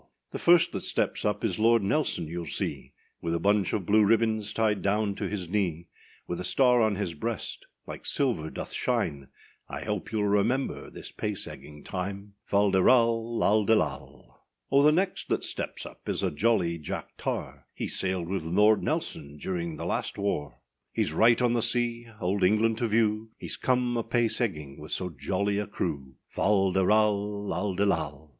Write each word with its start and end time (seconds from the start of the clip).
The 0.31 0.39
first 0.39 0.71
that 0.71 0.81
steps 0.81 1.25
up 1.25 1.43
is 1.45 1.59
Lord 1.59 1.83
[Nelson] 1.83 2.25
youâll 2.25 2.47
see, 2.51 2.91
With 3.21 3.35
a 3.35 3.39
bunch 3.39 3.71
of 3.71 3.85
blue 3.85 4.03
ribbons 4.03 4.51
tied 4.51 4.81
down 4.81 5.13
to 5.13 5.29
his 5.29 5.47
knee; 5.47 5.89
With 6.25 6.39
a 6.39 6.43
star 6.43 6.81
on 6.81 6.95
his 6.95 7.13
breast, 7.13 7.67
like 7.85 8.07
silver 8.07 8.49
doth 8.49 8.73
shine; 8.73 9.27
I 9.69 9.81
hope 9.83 10.09
youâll 10.09 10.27
remember 10.31 10.89
this 10.89 11.11
pace 11.11 11.45
egging 11.45 11.83
time. 11.83 12.33
Fal 12.45 12.71
de 12.71 12.81
ral, 12.81 13.37
&c. 13.67 13.73
O! 14.71 14.81
the 14.81 14.91
next 14.91 15.29
that 15.29 15.43
steps 15.43 15.85
up 15.85 16.09
is 16.09 16.23
a 16.23 16.31
jolly 16.31 16.79
Jack 16.79 17.09
tar, 17.19 17.67
He 17.71 17.87
sailed 17.87 18.27
with 18.27 18.41
Lord 18.43 18.81
[Nelson], 18.81 19.37
during 19.37 19.77
last 19.77 20.17
war: 20.17 20.61
Heâs 20.97 21.15
right 21.15 21.39
on 21.39 21.53
the 21.53 21.61
sea, 21.61 22.07
Old 22.19 22.43
England 22.43 22.79
to 22.79 22.87
view: 22.87 23.33
Heâs 23.39 23.61
come 23.61 23.95
a 23.97 24.03
pace 24.03 24.41
egging 24.41 24.79
with 24.79 24.93
so 24.93 25.09
jolly 25.15 25.59
a 25.59 25.67
crew. 25.67 26.15
Fal 26.27 26.71
de 26.71 26.83
ral, 26.83 27.75
&c. 27.77 27.83
O! 27.83 28.29